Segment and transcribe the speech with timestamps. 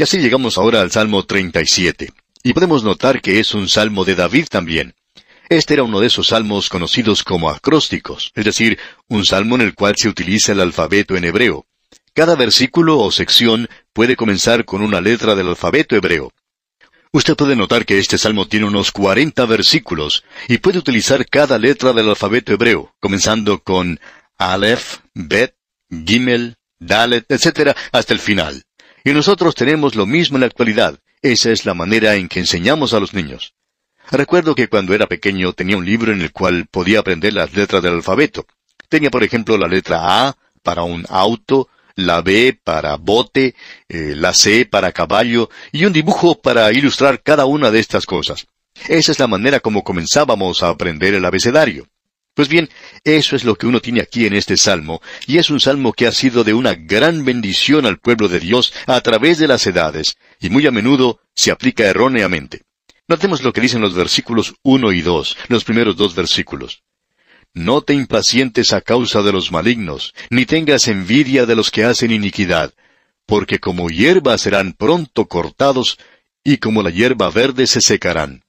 [0.00, 2.10] Y así llegamos ahora al Salmo 37.
[2.42, 4.94] Y podemos notar que es un salmo de David también.
[5.50, 8.78] Este era uno de esos salmos conocidos como acrósticos, es decir,
[9.08, 11.66] un salmo en el cual se utiliza el alfabeto en hebreo.
[12.14, 16.32] Cada versículo o sección puede comenzar con una letra del alfabeto hebreo.
[17.12, 21.92] Usted puede notar que este salmo tiene unos 40 versículos y puede utilizar cada letra
[21.92, 24.00] del alfabeto hebreo, comenzando con
[24.38, 25.56] Aleph, Bet,
[25.90, 28.64] Gimel, Dalet, etc., hasta el final.
[29.04, 30.98] Y nosotros tenemos lo mismo en la actualidad.
[31.22, 33.54] Esa es la manera en que enseñamos a los niños.
[34.10, 37.82] Recuerdo que cuando era pequeño tenía un libro en el cual podía aprender las letras
[37.82, 38.46] del alfabeto.
[38.88, 43.54] Tenía, por ejemplo, la letra A para un auto, la B para bote,
[43.88, 48.46] eh, la C para caballo y un dibujo para ilustrar cada una de estas cosas.
[48.88, 51.86] Esa es la manera como comenzábamos a aprender el abecedario.
[52.40, 52.70] Pues bien,
[53.04, 56.06] eso es lo que uno tiene aquí en este salmo, y es un salmo que
[56.06, 60.16] ha sido de una gran bendición al pueblo de Dios a través de las edades,
[60.40, 62.62] y muy a menudo se aplica erróneamente.
[63.08, 66.82] Notemos lo que dicen los versículos uno y dos, los primeros dos versículos.
[67.52, 72.10] No te impacientes a causa de los malignos, ni tengas envidia de los que hacen
[72.10, 72.72] iniquidad,
[73.26, 75.98] porque como hierba serán pronto cortados,
[76.42, 78.44] y como la hierba verde se secarán.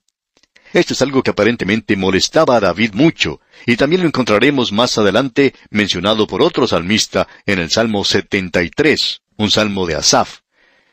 [0.74, 5.54] Esto es algo que aparentemente molestaba a David mucho, y también lo encontraremos más adelante
[5.70, 10.40] mencionado por otro salmista en el Salmo 73, un salmo de Asaf.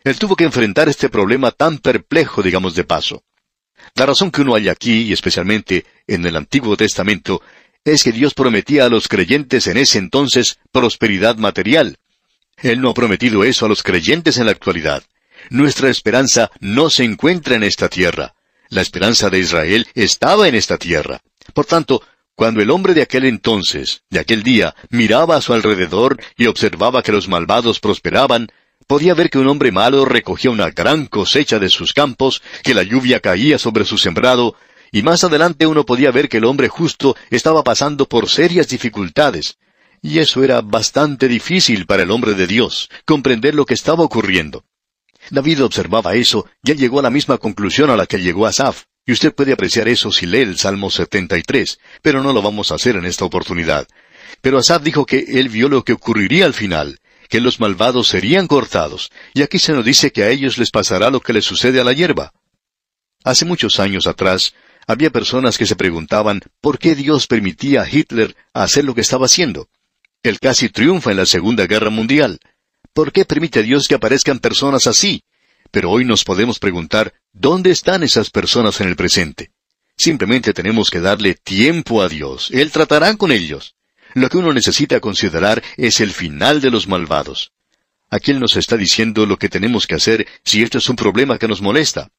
[0.03, 3.23] Él tuvo que enfrentar este problema tan perplejo, digamos de paso.
[3.95, 7.41] La razón que uno hay aquí, y especialmente en el Antiguo Testamento,
[7.85, 11.99] es que Dios prometía a los creyentes en ese entonces prosperidad material.
[12.57, 15.05] Él no ha prometido eso a los creyentes en la actualidad.
[15.51, 18.35] Nuestra esperanza no se encuentra en esta tierra.
[18.71, 21.21] La esperanza de Israel estaba en esta tierra.
[21.55, 22.03] Por tanto,
[22.35, 27.03] cuando el hombre de aquel entonces, de aquel día, miraba a su alrededor y observaba
[27.03, 28.49] que los malvados prosperaban,
[28.87, 32.83] podía ver que un hombre malo recogía una gran cosecha de sus campos, que la
[32.83, 34.55] lluvia caía sobre su sembrado,
[34.93, 39.59] y más adelante uno podía ver que el hombre justo estaba pasando por serias dificultades.
[40.01, 44.65] Y eso era bastante difícil para el hombre de Dios, comprender lo que estaba ocurriendo.
[45.31, 48.85] David observaba eso y él llegó a la misma conclusión a la que llegó Asaf.
[49.07, 52.75] Y usted puede apreciar eso si lee el Salmo 73, pero no lo vamos a
[52.75, 53.89] hacer en esta oportunidad.
[54.43, 58.47] Pero Asaf dijo que él vio lo que ocurriría al final, que los malvados serían
[58.47, 61.81] cortados, y aquí se nos dice que a ellos les pasará lo que les sucede
[61.81, 62.33] a la hierba.
[63.25, 64.55] Hace muchos años atrás,
[64.87, 69.27] había personas que se preguntaban por qué Dios permitía a Hitler hacer lo que estaba
[69.27, 69.69] haciendo.
[70.23, 72.41] Él casi triunfa en la Segunda Guerra Mundial.
[72.99, 75.23] ¿Por qué permite Dios que aparezcan personas así?
[75.71, 79.53] Pero hoy nos podemos preguntar, ¿dónde están esas personas en el presente?
[79.97, 82.51] Simplemente tenemos que darle tiempo a Dios.
[82.51, 83.77] Él tratará con ellos.
[84.15, 87.53] Lo que uno necesita considerar es el final de los malvados.
[88.11, 91.39] Aquí Él nos está diciendo lo que tenemos que hacer si esto es un problema
[91.39, 92.11] que nos molesta.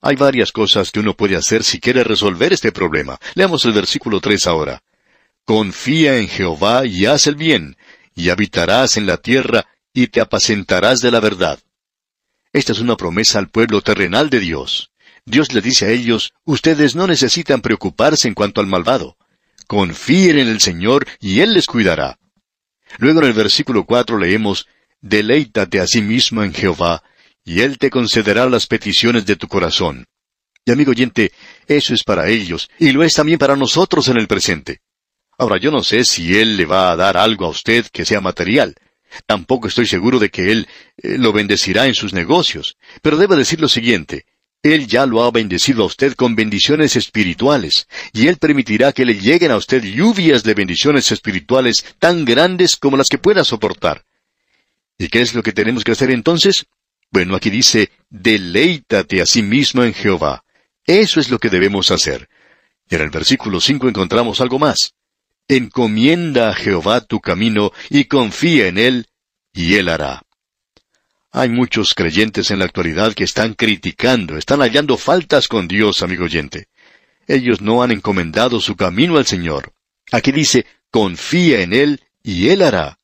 [0.00, 3.18] Hay varias cosas que uno puede hacer si quiere resolver este problema.
[3.34, 4.82] Leamos el versículo tres ahora.
[5.44, 7.76] Confía en Jehová y haz el bien,
[8.14, 11.58] y habitarás en la tierra, y te apacentarás de la verdad.
[12.52, 14.90] Esta es una promesa al pueblo terrenal de Dios.
[15.24, 19.16] Dios le dice a ellos, ustedes no necesitan preocuparse en cuanto al malvado.
[19.66, 22.18] Confíen en el Señor y Él les cuidará.
[22.98, 24.66] Luego en el versículo cuatro leemos,
[25.00, 27.02] Deleítate a sí mismo en Jehová,
[27.44, 30.06] y Él te concederá las peticiones de tu corazón.
[30.64, 31.30] Y amigo oyente,
[31.66, 34.80] eso es para ellos, y lo es también para nosotros en el presente.
[35.36, 38.22] Ahora yo no sé si Él le va a dar algo a usted que sea
[38.22, 38.74] material.
[39.26, 42.76] Tampoco estoy seguro de que Él eh, lo bendecirá en sus negocios.
[43.02, 44.26] Pero debo decir lo siguiente.
[44.62, 49.14] Él ya lo ha bendecido a usted con bendiciones espirituales, y Él permitirá que le
[49.14, 54.06] lleguen a usted lluvias de bendiciones espirituales tan grandes como las que pueda soportar.
[54.96, 56.64] ¿Y qué es lo que tenemos que hacer entonces?
[57.10, 60.44] Bueno, aquí dice, deleítate a sí mismo en Jehová.
[60.86, 62.28] Eso es lo que debemos hacer.
[62.88, 64.94] En el versículo cinco encontramos algo más.
[65.48, 69.06] Encomienda a Jehová tu camino y confía en él,
[69.52, 70.22] y él hará.
[71.32, 76.24] Hay muchos creyentes en la actualidad que están criticando, están hallando faltas con Dios, amigo
[76.24, 76.68] oyente.
[77.26, 79.72] Ellos no han encomendado su camino al Señor.
[80.12, 82.98] Aquí dice, confía en Él y Él hará.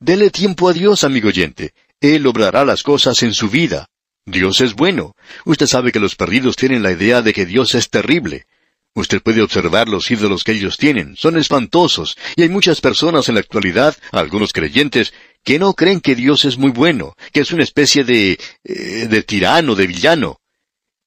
[0.00, 1.74] Dele tiempo a Dios, amigo oyente.
[2.00, 3.88] Él obrará las cosas en su vida.
[4.24, 5.14] Dios es bueno.
[5.44, 8.46] Usted sabe que los perdidos tienen la idea de que Dios es terrible.
[8.98, 11.16] Usted puede observar los ídolos que ellos tienen.
[11.16, 12.18] Son espantosos.
[12.34, 15.14] Y hay muchas personas en la actualidad, algunos creyentes,
[15.44, 18.40] que no creen que Dios es muy bueno, que es una especie de...
[18.64, 20.40] Eh, de tirano, de villano.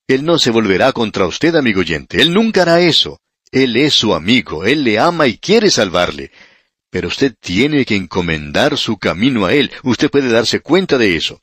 [0.08, 2.22] Él no se volverá contra usted, amigo oyente.
[2.22, 3.20] Él nunca hará eso.
[3.52, 4.64] Él es su amigo.
[4.64, 6.32] Él le ama y quiere salvarle.
[6.90, 9.70] Pero usted tiene que encomendar su camino a Él.
[9.84, 11.42] Usted puede darse cuenta de eso.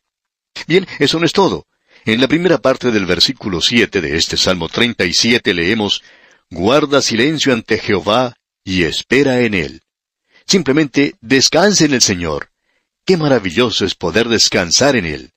[0.66, 1.66] Bien, eso no es todo.
[2.06, 6.02] En la primera parte del versículo 7 de este Salmo 37 leemos,
[6.50, 8.34] Guarda silencio ante Jehová
[8.64, 9.82] y espera en él.
[10.46, 12.50] Simplemente descanse en el Señor.
[13.04, 15.32] Qué maravilloso es poder descansar en él.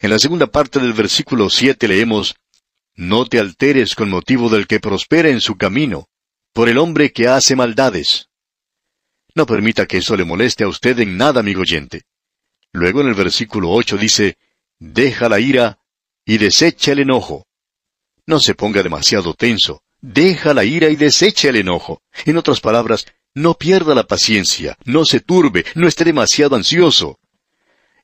[0.00, 2.36] En la segunda parte del versículo 7 leemos,
[2.94, 6.08] No te alteres con motivo del que prospera en su camino,
[6.52, 8.28] por el hombre que hace maldades.
[9.34, 12.02] No permita que eso le moleste a usted en nada, amigo oyente.
[12.72, 14.36] Luego en el versículo 8 dice,
[14.80, 15.78] Deja la ira
[16.24, 17.46] y desecha el enojo.
[18.26, 22.02] No se ponga demasiado tenso, deja la ira y desecha el enojo.
[22.24, 27.18] En otras palabras, no pierda la paciencia, no se turbe, no esté demasiado ansioso.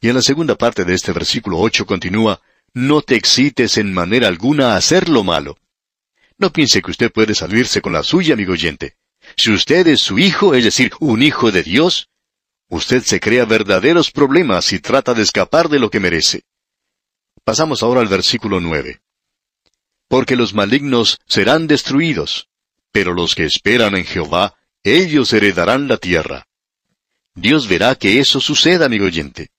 [0.01, 2.41] Y en la segunda parte de este versículo ocho continúa,
[2.77, 5.57] No te excites en manera alguna a hacer lo malo.
[6.39, 8.97] No piense que usted puede salirse con la suya, amigo oyente.
[9.37, 12.09] Si usted es su hijo, es decir, un hijo de Dios,
[12.69, 16.43] usted se crea verdaderos problemas y trata de escapar de lo que merece.
[17.45, 19.01] Pasamos ahora al versículo nueve.
[20.15, 22.47] Porque los malignos serán destruidos,
[22.93, 26.47] pero los que esperan en Jehová, ellos heredarán la tierra.
[27.35, 29.51] Dios verá que eso suceda, amigo oyente.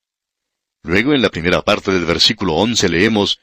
[0.82, 3.38] Luego en la primera parte del versículo once leemos,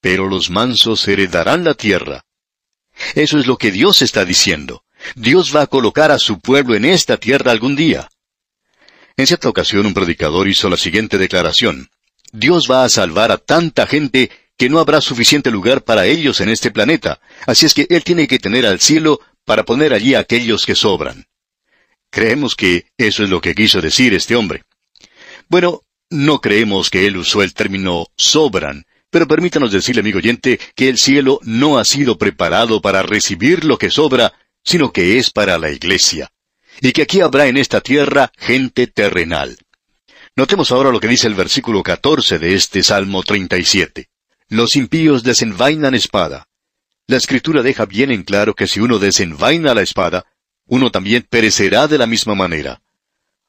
[0.00, 2.24] Pero los mansos heredarán la tierra.
[3.14, 4.82] Eso es lo que Dios está diciendo.
[5.14, 8.08] Dios va a colocar a su pueblo en esta tierra algún día.
[9.16, 11.90] En cierta ocasión un predicador hizo la siguiente declaración.
[12.32, 16.48] Dios va a salvar a tanta gente que no habrá suficiente lugar para ellos en
[16.48, 20.20] este planeta, así es que Él tiene que tener al cielo para poner allí a
[20.20, 21.26] aquellos que sobran.
[22.10, 24.64] Creemos que eso es lo que quiso decir este hombre.
[25.48, 30.88] Bueno, no creemos que él usó el término sobran, pero permítanos decirle, amigo oyente, que
[30.88, 34.32] el cielo no ha sido preparado para recibir lo que sobra,
[34.64, 36.30] sino que es para la iglesia.
[36.80, 39.56] Y que aquí habrá en esta tierra gente terrenal.
[40.36, 44.08] Notemos ahora lo que dice el versículo 14 de este Salmo 37.
[44.48, 46.46] Los impíos desenvainan espada.
[47.08, 50.24] La escritura deja bien en claro que si uno desenvaina la espada,
[50.66, 52.80] uno también perecerá de la misma manera.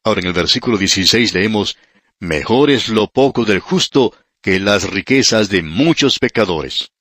[0.04, 1.78] Ahora en el versículo 16 leemos,
[2.20, 6.92] Mejor es lo poco del justo que las riquezas de muchos pecadores.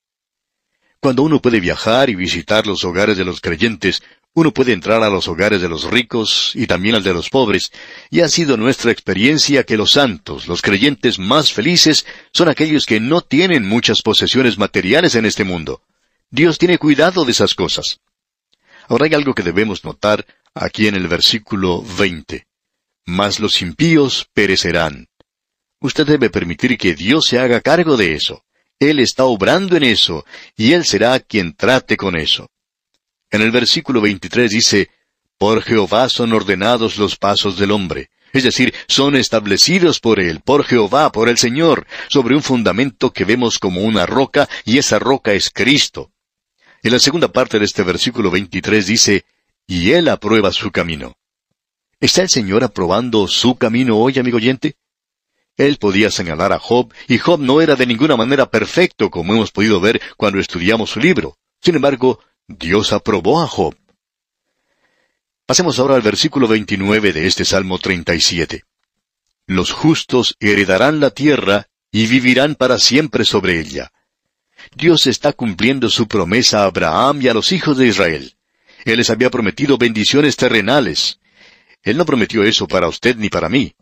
[1.00, 4.02] Cuando uno puede viajar y visitar los hogares de los creyentes,
[4.36, 7.72] uno puede entrar a los hogares de los ricos y también al de los pobres,
[8.10, 13.00] y ha sido nuestra experiencia que los santos, los creyentes más felices, son aquellos que
[13.00, 15.82] no tienen muchas posesiones materiales en este mundo.
[16.30, 17.98] Dios tiene cuidado de esas cosas.
[18.86, 20.24] Ahora hay algo que debemos notar
[20.54, 22.46] aquí en el versículo 20
[23.06, 25.08] mas los impíos perecerán.
[25.80, 28.44] Usted debe permitir que Dios se haga cargo de eso.
[28.78, 32.50] Él está obrando en eso, y Él será quien trate con eso.
[33.36, 34.88] En el versículo 23 dice,
[35.36, 40.64] Por Jehová son ordenados los pasos del hombre, es decir, son establecidos por Él, por
[40.64, 45.34] Jehová, por el Señor, sobre un fundamento que vemos como una roca, y esa roca
[45.34, 46.12] es Cristo.
[46.82, 49.26] En la segunda parte de este versículo 23 dice,
[49.66, 51.18] Y Él aprueba su camino.
[52.00, 54.78] ¿Está el Señor aprobando su camino hoy, amigo oyente?
[55.58, 59.52] Él podía señalar a Job, y Job no era de ninguna manera perfecto, como hemos
[59.52, 61.36] podido ver cuando estudiamos su libro.
[61.60, 63.74] Sin embargo, Dios aprobó a Job.
[65.46, 68.62] Pasemos ahora al versículo 29 de este Salmo 37.
[69.48, 73.91] Los justos heredarán la tierra y vivirán para siempre sobre ella.
[74.76, 78.36] Dios está cumpliendo su promesa a Abraham y a los hijos de Israel.
[78.84, 81.19] Él les había prometido bendiciones terrenales.
[81.82, 83.74] Él no prometió eso para usted ni para mí.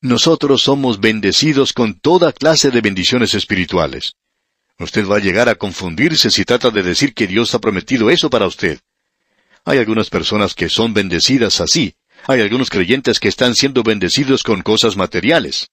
[0.00, 4.14] Nosotros somos bendecidos con toda clase de bendiciones espirituales.
[4.78, 8.30] Usted va a llegar a confundirse si trata de decir que Dios ha prometido eso
[8.30, 8.78] para usted.
[9.64, 11.94] Hay algunas personas que son bendecidas así.
[12.26, 15.70] Hay algunos creyentes que están siendo bendecidos con cosas materiales.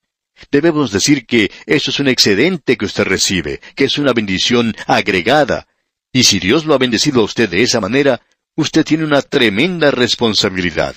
[0.51, 5.67] Debemos decir que eso es un excedente que usted recibe, que es una bendición agregada.
[6.11, 8.21] Y si Dios lo ha bendecido a usted de esa manera,
[8.55, 10.95] usted tiene una tremenda responsabilidad.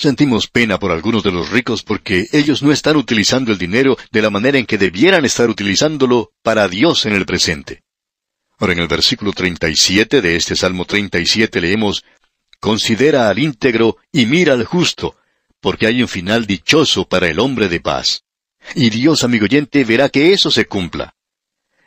[0.00, 4.22] Sentimos pena por algunos de los ricos porque ellos no están utilizando el dinero de
[4.22, 7.82] la manera en que debieran estar utilizándolo para Dios en el presente.
[8.56, 12.02] Ahora en el versículo 37 de este Salmo 37 leemos,
[12.60, 15.16] Considera al íntegro y mira al justo,
[15.60, 18.24] porque hay un final dichoso para el hombre de paz.
[18.74, 21.14] Y Dios, amigo oyente, verá que eso se cumpla.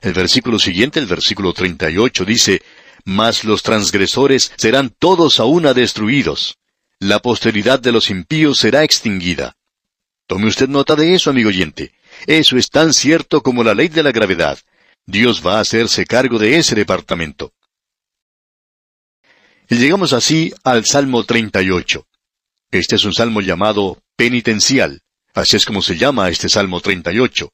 [0.01, 2.62] El versículo siguiente, el versículo 38, dice,
[3.05, 6.60] Mas los transgresores serán todos a una destruidos
[7.03, 9.57] la posteridad de los impíos será extinguida.
[10.25, 11.91] Tome usted nota de eso, amigo oyente.
[12.27, 14.57] Eso es tan cierto como la ley de la gravedad.
[15.05, 17.53] Dios va a hacerse cargo de ese departamento.
[19.69, 22.07] Y llegamos así al Salmo 38.
[22.72, 25.01] Este es un salmo llamado penitencial.
[25.33, 27.51] Así es como se llama este Salmo 38.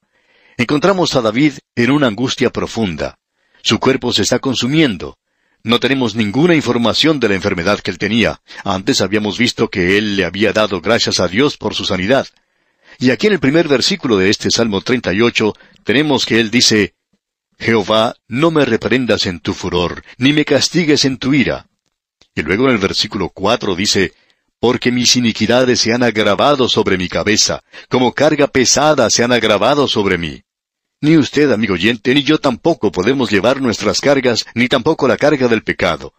[0.58, 3.18] Encontramos a David en una angustia profunda.
[3.62, 5.18] Su cuerpo se está consumiendo.
[5.62, 8.40] No tenemos ninguna información de la enfermedad que él tenía.
[8.64, 12.26] Antes habíamos visto que él le había dado gracias a Dios por su sanidad.
[12.98, 16.94] Y aquí en el primer versículo de este Salmo 38 tenemos que él dice,
[17.58, 21.66] Jehová, no me reprendas en tu furor, ni me castigues en tu ira.
[22.34, 24.14] Y luego en el versículo 4 dice,
[24.58, 29.88] Porque mis iniquidades se han agravado sobre mi cabeza, como carga pesada se han agravado
[29.88, 30.42] sobre mí.
[31.02, 35.48] Ni usted, amigo oyente, ni yo tampoco podemos llevar nuestras cargas, ni tampoco la carga
[35.48, 36.12] del pecado.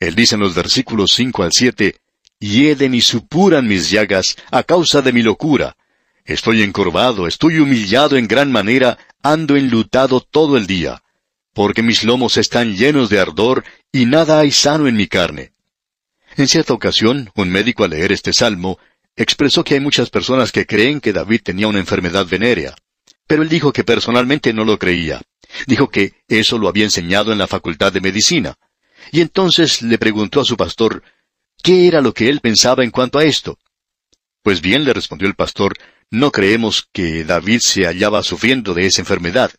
[0.00, 2.00] Él dice en los versículos cinco al siete,
[2.40, 5.76] Hieden y supuran mis llagas a causa de mi locura.
[6.24, 11.02] Estoy encorvado, estoy humillado en gran manera, ando enlutado todo el día,
[11.52, 15.52] porque mis lomos están llenos de ardor y nada hay sano en mi carne.
[16.36, 18.80] En cierta ocasión, un médico al leer este salmo,
[19.14, 22.74] expresó que hay muchas personas que creen que David tenía una enfermedad venérea.
[23.26, 25.22] Pero él dijo que personalmente no lo creía.
[25.66, 28.56] Dijo que eso lo había enseñado en la Facultad de Medicina.
[29.12, 31.02] Y entonces le preguntó a su pastor,
[31.62, 33.58] ¿qué era lo que él pensaba en cuanto a esto?
[34.42, 35.76] Pues bien, le respondió el pastor,
[36.10, 39.50] no creemos que David se hallaba sufriendo de esa enfermedad,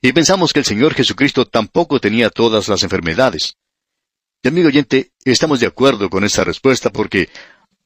[0.00, 3.56] y pensamos que el Señor Jesucristo tampoco tenía todas las enfermedades.
[4.42, 7.28] Y amigo oyente, estamos de acuerdo con esa respuesta porque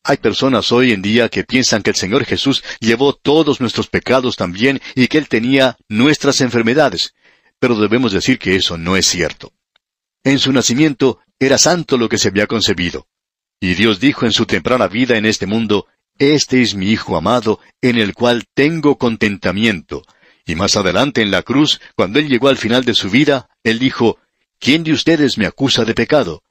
[0.08, 4.36] hay personas hoy en día que piensan que el Señor Jesús llevó todos nuestros pecados
[4.36, 7.14] también y que Él tenía nuestras enfermedades,
[7.58, 9.52] pero debemos decir que eso no es cierto.
[10.22, 13.08] En su nacimiento era santo lo que se había concebido.
[13.60, 15.86] Y Dios dijo en su temprana vida en este mundo,
[16.18, 20.02] Este es mi Hijo amado, en el cual tengo contentamiento.
[20.46, 23.80] Y más adelante en la cruz, cuando Él llegó al final de su vida, Él
[23.80, 24.18] dijo,
[24.60, 26.44] ¿quién de ustedes me acusa de pecado?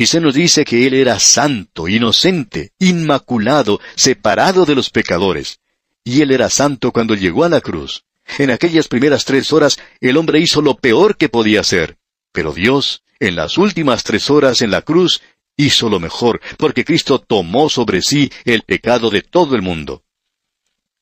[0.00, 5.58] Y se nos dice que Él era santo, inocente, inmaculado, separado de los pecadores.
[6.04, 8.04] Y Él era santo cuando llegó a la cruz.
[8.38, 11.98] En aquellas primeras tres horas el hombre hizo lo peor que podía hacer.
[12.30, 15.20] Pero Dios, en las últimas tres horas en la cruz,
[15.56, 20.04] hizo lo mejor, porque Cristo tomó sobre sí el pecado de todo el mundo.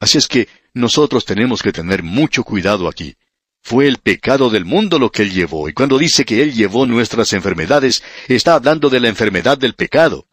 [0.01, 3.15] Así es que nosotros tenemos que tener mucho cuidado aquí.
[3.69, 6.87] Fue el pecado del mundo lo que Él llevó, y cuando dice que Él llevó
[6.87, 10.29] nuestras enfermedades, está hablando de la enfermedad del pecado.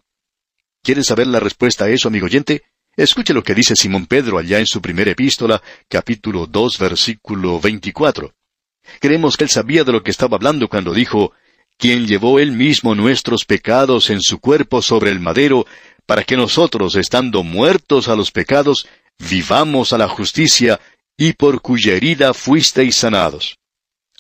[0.84, 2.62] ¿Quieres saber la respuesta a eso, amigo oyente?
[2.96, 8.36] Escuche lo que dice Simón Pedro allá en su primera epístola, capítulo 2, versículo 24.
[9.00, 11.32] Creemos que él sabía de lo que estaba hablando cuando dijo,
[11.80, 15.66] quien llevó él mismo nuestros pecados en su cuerpo sobre el madero,
[16.06, 18.86] para que nosotros, estando muertos a los pecados,
[19.18, 20.80] vivamos a la justicia,
[21.18, 23.58] y por cuya herida fuisteis sanados.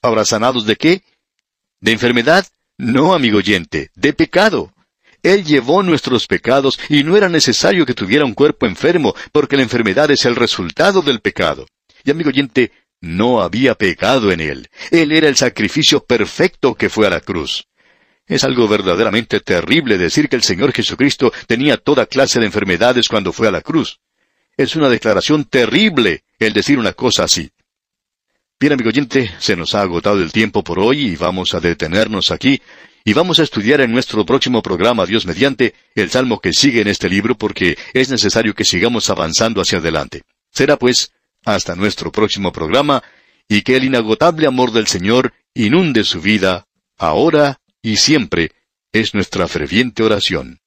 [0.01, 1.03] Ahora, ¿sanados de qué?
[1.79, 2.45] ¿De enfermedad?
[2.77, 4.73] No, amigo oyente, de pecado.
[5.21, 9.63] Él llevó nuestros pecados y no era necesario que tuviera un cuerpo enfermo, porque la
[9.63, 11.65] enfermedad es el resultado del pecado.
[12.03, 14.69] Y amigo oyente, no había pecado en él.
[14.91, 17.67] Él era el sacrificio perfecto que fue a la cruz.
[18.25, 23.33] Es algo verdaderamente terrible decir que el Señor Jesucristo tenía toda clase de enfermedades cuando
[23.33, 24.00] fue a la cruz.
[24.55, 27.51] Es una declaración terrible el decir una cosa así.
[28.59, 32.31] Bien, amigo oyente, se nos ha agotado el tiempo por hoy y vamos a detenernos
[32.31, 32.62] aquí
[33.05, 36.88] y vamos a estudiar en nuestro próximo programa, Dios mediante, el salmo que sigue en
[36.88, 40.23] este libro porque es necesario que sigamos avanzando hacia adelante.
[40.51, 41.12] Será pues
[41.43, 43.03] hasta nuestro próximo programa
[43.50, 46.65] y que el inagotable amor del Señor inunde su vida,
[46.97, 48.51] ahora y siempre,
[48.93, 50.62] es nuestra ferviente oración.